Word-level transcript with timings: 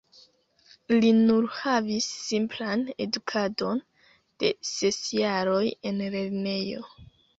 Li 0.93 1.09
nur 1.17 1.49
havis 1.57 2.07
simplan 2.29 2.85
edukadon 3.07 3.83
de 4.45 4.51
ses 4.73 4.99
jaroj 5.21 5.65
en 5.91 6.05
lernejo. 6.17 6.87